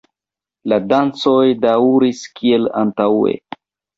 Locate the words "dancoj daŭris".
0.93-2.23